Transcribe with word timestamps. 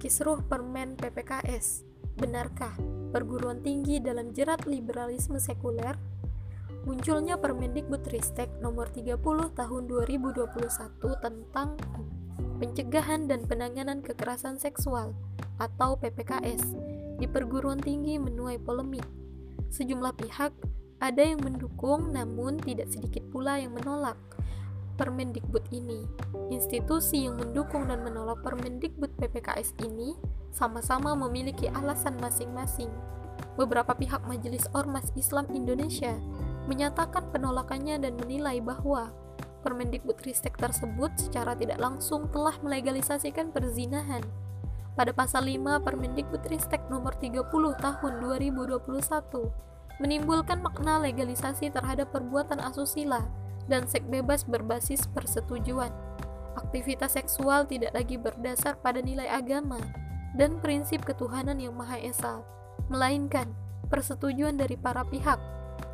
Kisruh 0.00 0.40
Permen 0.48 0.96
PPKS. 0.96 1.84
Benarkah 2.16 2.72
perguruan 3.12 3.60
tinggi 3.60 4.00
dalam 4.00 4.32
jerat 4.32 4.64
liberalisme 4.64 5.36
sekuler? 5.36 5.92
Munculnya 6.88 7.36
Permendikbudristek 7.36 8.48
nomor 8.64 8.88
30 8.88 9.20
tahun 9.52 9.82
2021 9.92 10.56
tentang 11.20 11.76
pencegahan 12.56 13.28
dan 13.28 13.44
penanganan 13.44 14.00
kekerasan 14.00 14.56
seksual 14.56 15.12
atau 15.60 16.00
PPKS 16.00 16.64
di 17.20 17.28
perguruan 17.28 17.76
tinggi 17.76 18.16
menuai 18.16 18.56
polemik. 18.56 19.04
Sejumlah 19.68 20.16
pihak 20.16 20.56
ada 21.04 21.20
yang 21.20 21.44
mendukung 21.44 22.08
namun 22.16 22.56
tidak 22.56 22.88
sedikit 22.88 23.28
pula 23.28 23.60
yang 23.60 23.76
menolak. 23.76 24.16
Permendikbud 25.00 25.64
ini. 25.72 26.04
Institusi 26.52 27.24
yang 27.24 27.40
mendukung 27.40 27.88
dan 27.88 28.04
menolak 28.04 28.44
Permendikbud 28.44 29.16
PPKS 29.16 29.72
ini 29.80 30.12
sama-sama 30.52 31.16
memiliki 31.16 31.72
alasan 31.72 32.20
masing-masing. 32.20 32.92
Beberapa 33.56 33.96
pihak 33.96 34.20
Majelis 34.28 34.68
Ormas 34.76 35.08
Islam 35.16 35.48
Indonesia 35.56 36.12
menyatakan 36.68 37.32
penolakannya 37.32 37.96
dan 37.96 38.20
menilai 38.20 38.60
bahwa 38.60 39.08
Permendikbudristek 39.64 40.60
tersebut 40.60 41.16
secara 41.16 41.56
tidak 41.56 41.80
langsung 41.80 42.28
telah 42.28 42.60
melegalisasikan 42.60 43.56
perzinahan. 43.56 44.20
Pada 45.00 45.16
pasal 45.16 45.48
5 45.48 45.80
Permendikbudristek 45.80 46.92
nomor 46.92 47.16
30 47.16 47.48
tahun 47.80 48.12
2021 48.20 48.84
menimbulkan 50.00 50.60
makna 50.60 51.00
legalisasi 51.00 51.72
terhadap 51.72 52.12
perbuatan 52.12 52.60
asusila 52.60 53.24
dan 53.70 53.86
seks 53.86 54.04
bebas 54.10 54.42
berbasis 54.42 55.06
persetujuan. 55.14 55.94
Aktivitas 56.58 57.14
seksual 57.14 57.70
tidak 57.70 57.94
lagi 57.94 58.18
berdasar 58.18 58.74
pada 58.82 58.98
nilai 58.98 59.30
agama 59.30 59.78
dan 60.34 60.58
prinsip 60.58 61.06
ketuhanan 61.06 61.62
yang 61.62 61.78
Maha 61.78 62.02
Esa, 62.02 62.42
melainkan 62.90 63.54
persetujuan 63.86 64.58
dari 64.58 64.74
para 64.74 65.06
pihak. 65.06 65.38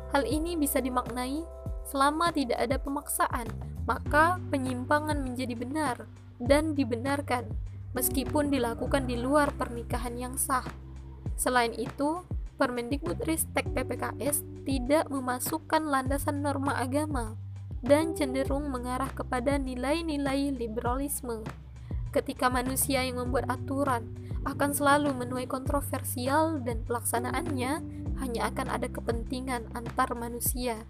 Hal 0.09 0.25
ini 0.25 0.57
bisa 0.57 0.81
dimaknai 0.81 1.45
selama 1.85 2.33
tidak 2.33 2.57
ada 2.57 2.81
pemaksaan, 2.81 3.47
maka 3.85 4.41
penyimpangan 4.49 5.21
menjadi 5.21 5.53
benar 5.53 5.95
dan 6.41 6.73
dibenarkan 6.73 7.45
meskipun 7.93 8.49
dilakukan 8.49 9.05
di 9.05 9.21
luar 9.21 9.53
pernikahan 9.53 10.17
yang 10.17 10.33
sah. 10.35 10.65
Selain 11.37 11.71
itu, 11.77 12.25
Permendikbudristek 12.57 13.69
PPKS 13.69 14.41
tidak 14.65 15.13
memasukkan 15.13 15.77
landasan 15.77 16.41
norma 16.41 16.73
agama 16.73 17.37
dan 17.85 18.17
cenderung 18.17 18.69
mengarah 18.73 19.09
kepada 19.13 19.57
nilai-nilai 19.61 20.53
liberalisme. 20.53 21.45
Ketika 22.09 22.49
manusia 22.49 23.03
yang 23.03 23.21
membuat 23.21 23.51
aturan 23.51 24.09
akan 24.47 24.71
selalu 24.71 25.11
menuai 25.11 25.45
kontroversial 25.45 26.63
dan 26.63 26.81
pelaksanaannya 26.87 27.83
hanya 28.17 28.41
akan 28.49 28.67
ada 28.71 28.87
kepentingan 28.87 29.67
antar 29.75 30.15
manusia. 30.15 30.87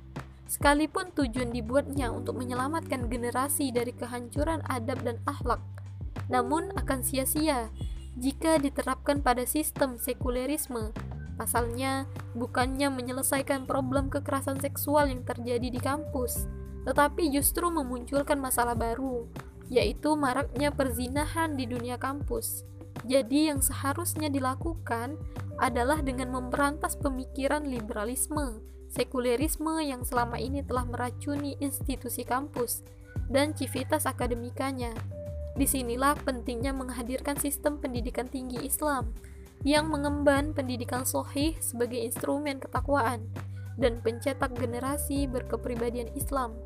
Sekalipun 0.48 1.12
tujuan 1.12 1.52
dibuatnya 1.52 2.08
untuk 2.08 2.40
menyelamatkan 2.40 3.12
generasi 3.12 3.76
dari 3.76 3.92
kehancuran 3.92 4.64
adab 4.72 5.04
dan 5.04 5.20
akhlak, 5.28 5.60
namun 6.32 6.72
akan 6.80 7.04
sia-sia 7.04 7.68
jika 8.16 8.56
diterapkan 8.56 9.20
pada 9.20 9.44
sistem 9.44 10.00
sekulerisme. 10.00 10.96
Pasalnya, 11.38 12.10
bukannya 12.34 12.90
menyelesaikan 12.90 13.70
problem 13.70 14.10
kekerasan 14.10 14.58
seksual 14.58 15.12
yang 15.12 15.22
terjadi 15.22 15.70
di 15.70 15.78
kampus, 15.78 16.50
tetapi 16.88 17.28
justru 17.36 17.68
memunculkan 17.68 18.40
masalah 18.40 18.72
baru, 18.72 19.28
yaitu 19.68 20.16
maraknya 20.16 20.72
perzinahan 20.72 21.60
di 21.60 21.68
dunia 21.68 22.00
kampus. 22.00 22.64
Jadi, 23.04 23.52
yang 23.52 23.60
seharusnya 23.60 24.32
dilakukan 24.32 25.20
adalah 25.60 26.00
dengan 26.00 26.32
memberantas 26.32 26.96
pemikiran 26.96 27.68
liberalisme, 27.68 28.64
sekulerisme 28.88 29.84
yang 29.84 30.08
selama 30.08 30.40
ini 30.40 30.64
telah 30.64 30.88
meracuni 30.88 31.60
institusi 31.60 32.24
kampus 32.24 32.88
dan 33.28 33.52
civitas 33.52 34.08
akademikanya. 34.08 34.96
Di 35.60 35.68
sinilah 35.68 36.16
pentingnya 36.24 36.72
menghadirkan 36.72 37.36
sistem 37.36 37.84
pendidikan 37.84 38.32
tinggi 38.32 38.64
Islam 38.64 39.12
yang 39.66 39.90
mengemban 39.90 40.54
pendidikan 40.54 41.04
sohih 41.04 41.58
sebagai 41.60 41.98
instrumen 41.98 42.62
ketakwaan 42.62 43.26
dan 43.78 44.02
pencetak 44.02 44.54
generasi 44.58 45.30
berkepribadian 45.30 46.10
Islam. 46.18 46.58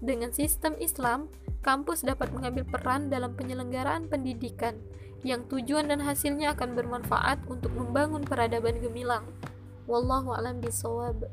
Dengan 0.00 0.32
sistem 0.32 0.76
Islam, 0.80 1.28
kampus 1.60 2.04
dapat 2.04 2.32
mengambil 2.32 2.64
peran 2.68 3.08
dalam 3.12 3.36
penyelenggaraan 3.36 4.08
pendidikan 4.08 4.76
yang 5.24 5.44
tujuan 5.48 5.88
dan 5.88 6.04
hasilnya 6.04 6.52
akan 6.52 6.76
bermanfaat 6.76 7.40
untuk 7.48 7.72
membangun 7.72 8.20
peradaban 8.24 8.76
gemilang. 8.80 9.24
Wallahu 9.88 10.36
a'lam 10.36 10.60
bishawab. 10.60 11.28